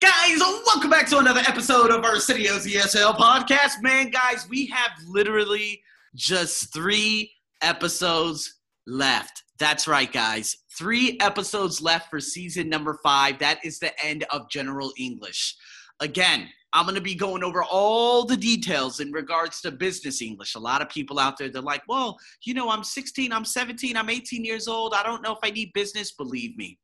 [0.00, 3.82] Guys, welcome back to another episode of Arsenio's ESL podcast.
[3.82, 5.82] Man, guys, we have literally
[6.14, 7.32] just three
[7.62, 9.42] episodes left.
[9.58, 10.56] That's right, guys.
[10.78, 13.40] Three episodes left for season number five.
[13.40, 15.56] That is the end of General English.
[15.98, 20.54] Again, I'm going to be going over all the details in regards to business English.
[20.54, 23.96] A lot of people out there, they're like, well, you know, I'm 16, I'm 17,
[23.96, 24.94] I'm 18 years old.
[24.94, 26.12] I don't know if I need business.
[26.12, 26.78] Believe me,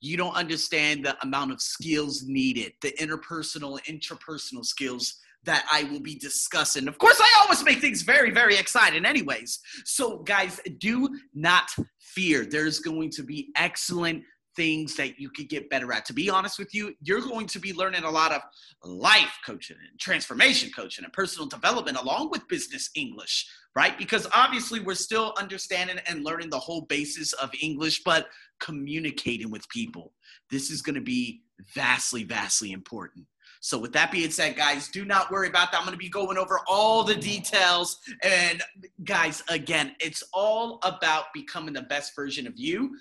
[0.00, 6.00] you don't understand the amount of skills needed, the interpersonal, interpersonal skills that I will
[6.00, 6.88] be discussing.
[6.88, 9.60] Of course, I always make things very, very exciting, anyways.
[9.84, 11.70] So, guys, do not
[12.00, 12.44] fear.
[12.44, 14.24] There's going to be excellent
[14.58, 16.04] things that you could get better at.
[16.06, 18.42] To be honest with you, you're going to be learning a lot of
[18.82, 23.96] life coaching and transformation coaching and personal development along with business English, right?
[23.96, 28.26] Because obviously we're still understanding and learning the whole basis of English, but
[28.58, 30.12] communicating with people.
[30.50, 33.26] This is going to be vastly, vastly important.
[33.60, 35.78] So, with that being said, guys, do not worry about that.
[35.78, 37.98] I'm going to be going over all the details.
[38.22, 38.62] And,
[39.02, 42.96] guys, again, it's all about becoming the best version of you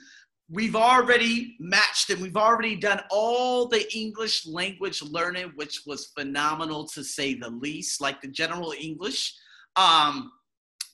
[0.49, 6.87] we've already matched and we've already done all the English language learning, which was phenomenal
[6.87, 9.33] to say the least, like the general English.
[9.75, 10.31] Um,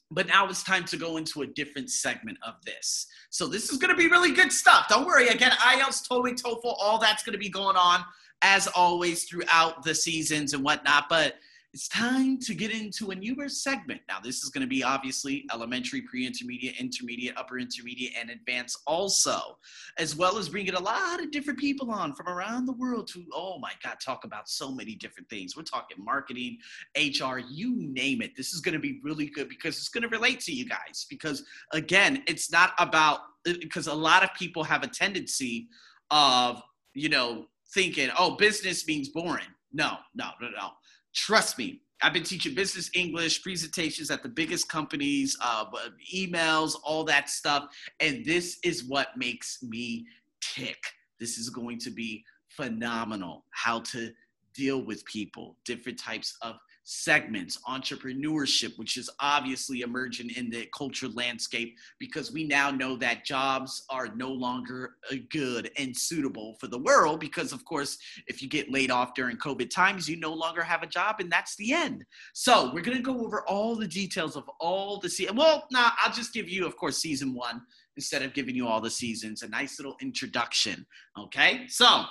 [0.09, 3.07] but now it's time to go into a different segment of this.
[3.29, 4.87] So this is going to be really good stuff.
[4.87, 5.27] Don't worry.
[5.27, 8.03] Again, IELTS, TOEIC, TOEFL, all that's going to be going on
[8.41, 11.05] as always throughout the seasons and whatnot.
[11.09, 11.35] But
[11.73, 14.01] it's time to get into a newer segment.
[14.07, 18.79] Now, this is going to be obviously elementary, pre intermediate, intermediate, upper intermediate, and advanced
[18.85, 19.57] also,
[19.97, 23.25] as well as bringing a lot of different people on from around the world to,
[23.33, 25.57] oh my God, talk about so many different things.
[25.57, 26.59] We're talking marketing,
[26.95, 28.35] HR, you name it.
[28.37, 31.07] This is going to be really good because it's going to relate to you guys.
[31.09, 35.69] Because again, it's not about, because a lot of people have a tendency
[36.11, 36.61] of,
[36.93, 39.47] you know, thinking, oh, business means boring.
[39.75, 40.69] No, no, no, no
[41.13, 45.65] Trust me, I've been teaching business English presentations at the biggest companies, uh,
[46.13, 47.67] emails, all that stuff.
[47.99, 50.05] And this is what makes me
[50.41, 50.77] tick.
[51.19, 54.11] This is going to be phenomenal how to
[54.53, 61.07] deal with people, different types of segments, entrepreneurship, which is obviously emerging in the culture
[61.09, 66.67] landscape because we now know that jobs are no longer uh, good and suitable for
[66.67, 67.19] the world.
[67.19, 70.83] Because, of course, if you get laid off during COVID times, you no longer have
[70.83, 72.03] a job, and that's the end.
[72.33, 75.37] So, we're going to go over all the details of all the seasons.
[75.37, 77.61] Well, nah, I'll just give you, of course, season one
[77.95, 80.85] instead of giving you all the seasons, a nice little introduction.
[81.17, 82.05] Okay, so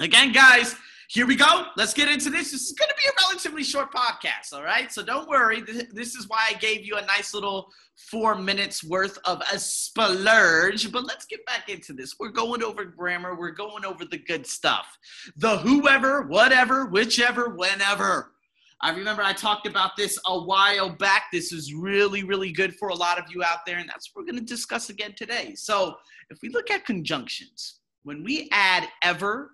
[0.00, 0.74] again, guys
[1.14, 1.66] here we go.
[1.76, 2.50] Let's get into this.
[2.50, 4.92] This is going to be a relatively short podcast, all right?
[4.92, 5.62] So don't worry.
[5.92, 10.90] This is why I gave you a nice little four minutes worth of a splurge.
[10.90, 12.16] But let's get back into this.
[12.18, 14.98] We're going over grammar, we're going over the good stuff.
[15.36, 18.32] The whoever, whatever, whichever, whenever.
[18.80, 21.26] I remember I talked about this a while back.
[21.32, 24.22] This is really, really good for a lot of you out there, and that's what
[24.22, 25.54] we're going to discuss again today.
[25.54, 25.94] So,
[26.30, 29.52] if we look at conjunctions, when we add ever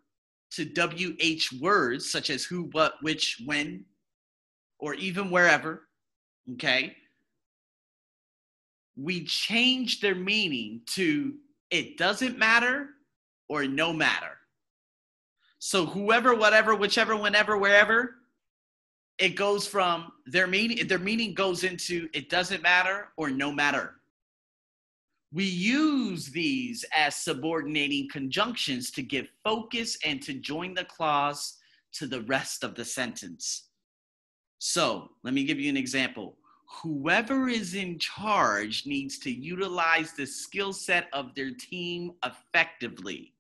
[0.53, 3.85] to WH words such as who, what, which, when,
[4.79, 5.89] or even wherever,
[6.53, 6.97] okay,
[8.97, 11.35] we change their meaning to
[11.71, 12.89] it doesn't matter
[13.49, 14.37] or no matter.
[15.59, 18.17] So whoever, whatever, whichever, whenever, wherever,
[19.19, 24.00] it goes from their meaning, their meaning goes into it doesn't matter or no matter.
[25.33, 31.59] We use these as subordinating conjunctions to give focus and to join the clause
[31.93, 33.69] to the rest of the sentence.
[34.59, 36.37] So let me give you an example.
[36.83, 43.35] Whoever is in charge needs to utilize the skill set of their team effectively.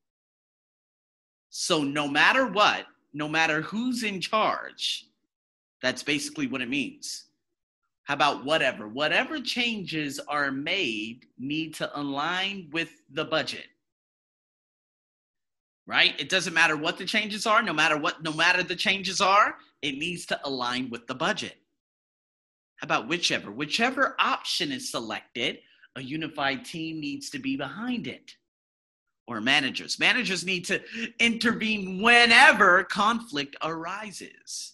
[1.51, 5.07] So, no matter what, no matter who's in charge,
[5.83, 7.27] that's basically what it means.
[8.11, 8.89] How about whatever?
[8.89, 13.69] Whatever changes are made need to align with the budget.
[15.87, 16.21] Right?
[16.21, 19.55] It doesn't matter what the changes are, no matter what, no matter the changes are,
[19.81, 21.55] it needs to align with the budget.
[22.79, 23.53] How about whichever?
[23.53, 25.59] Whichever option is selected,
[25.95, 28.35] a unified team needs to be behind it.
[29.29, 30.01] Or managers.
[30.01, 30.81] Managers need to
[31.21, 34.73] intervene whenever conflict arises.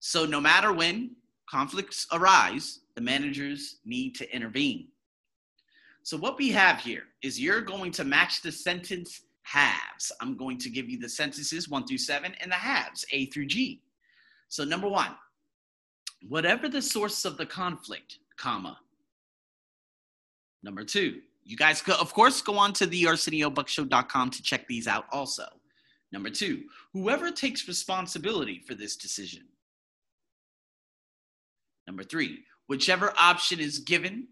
[0.00, 1.14] So, no matter when,
[1.52, 4.88] conflicts arise, the managers need to intervene.
[6.02, 10.10] So, what we have here is you're going to match the sentence halves.
[10.20, 13.46] I'm going to give you the sentences one through seven and the halves, A through
[13.46, 13.82] G.
[14.48, 15.14] So, number one,
[16.26, 18.78] whatever the source of the conflict, comma.
[20.62, 24.88] Number two, you guys, go, of course, go on to the ArsenioBuckshow.com to check these
[24.88, 25.44] out also.
[26.12, 26.62] Number two,
[26.94, 29.42] whoever takes responsibility for this decision.
[31.92, 34.28] Number three, whichever option is given,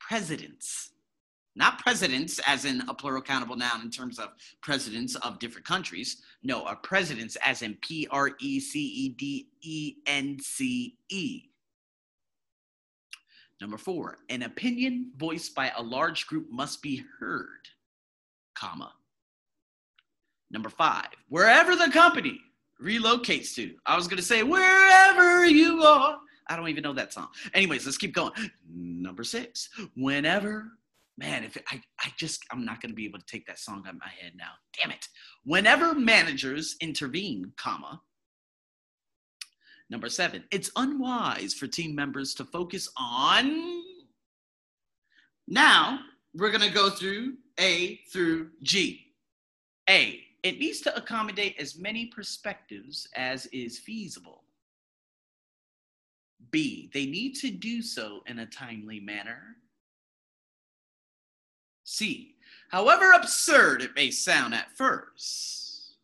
[0.00, 0.92] precedence.
[1.54, 4.30] Not presidents, as in a plural countable noun in terms of
[4.62, 6.22] presidents of different countries.
[6.42, 11.50] No, a precedence, as in P R E C E D E N C E.
[13.60, 17.68] Number four, an opinion voiced by a large group must be heard,
[18.54, 18.94] comma.
[20.50, 22.40] Number five, wherever the company
[22.82, 23.74] relocates to.
[23.84, 26.18] I was going to say, wherever you are.
[26.48, 27.28] I don't even know that song.
[27.54, 28.32] Anyways, let's keep going.
[28.68, 30.72] Number six, whenever,
[31.18, 33.58] man, if it, I, I just, I'm not going to be able to take that
[33.58, 34.52] song out of my head now.
[34.80, 35.08] Damn it.
[35.44, 38.00] Whenever managers intervene, comma.
[39.90, 43.82] Number seven, it's unwise for team members to focus on.
[45.46, 46.00] Now,
[46.34, 49.06] we're going to go through A through G.
[49.90, 54.41] A, it needs to accommodate as many perspectives as is feasible.
[56.50, 59.56] B, they need to do so in a timely manner.
[61.84, 62.36] C,
[62.70, 65.96] however absurd it may sound at first.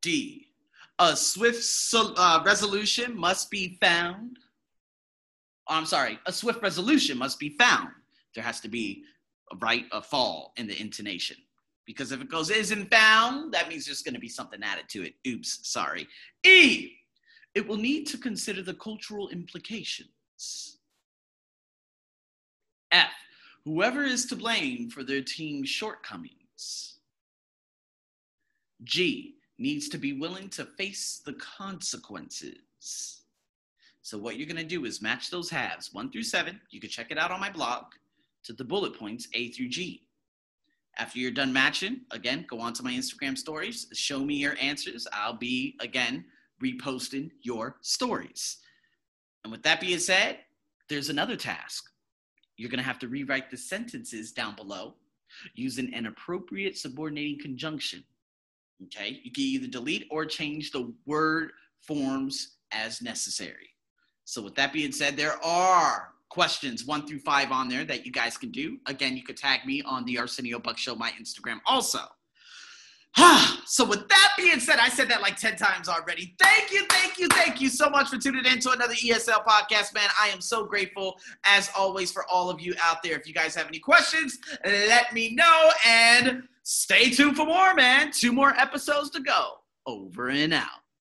[0.00, 0.48] D,
[0.98, 1.64] a swift
[1.94, 4.38] uh, resolution must be found.
[5.68, 7.88] Oh, I'm sorry, a swift resolution must be found.
[8.34, 9.04] There has to be
[9.52, 11.36] a right, a fall in the intonation.
[11.86, 15.04] Because if it goes isn't found, that means there's going to be something added to
[15.04, 15.14] it.
[15.26, 16.06] Oops, sorry.
[16.44, 16.92] E,
[17.54, 20.78] it will need to consider the cultural implications.
[22.90, 23.10] F,
[23.64, 26.98] whoever is to blame for their team's shortcomings.
[28.82, 33.22] G, needs to be willing to face the consequences.
[34.02, 36.60] So, what you're to do is match those halves, one through seven.
[36.70, 37.84] You can check it out on my blog
[38.44, 40.02] to the bullet points, A through G.
[40.98, 45.08] After you're done matching, again, go on to my Instagram stories, show me your answers.
[45.12, 46.24] I'll be, again,
[46.64, 48.58] reposting your stories.
[49.42, 50.38] And with that being said,
[50.88, 51.90] there's another task.
[52.56, 54.94] You're going to have to rewrite the sentences down below
[55.54, 58.04] using an appropriate subordinating conjunction.
[58.84, 63.70] Okay, you can either delete or change the word forms as necessary.
[64.24, 68.10] So, with that being said, there are questions one through five on there that you
[68.10, 68.78] guys can do.
[68.86, 72.00] Again, you could tag me on the Arsenio Buck Show, my Instagram also.
[73.66, 76.34] So with that being said, I said that like 10 times already.
[76.40, 79.94] Thank you, thank you, thank you so much for tuning in to another ESL podcast,
[79.94, 80.08] man.
[80.20, 83.16] I am so grateful as always for all of you out there.
[83.16, 88.10] If you guys have any questions, let me know and stay tuned for more, man.
[88.10, 89.58] Two more episodes to go.
[89.86, 90.83] Over and out.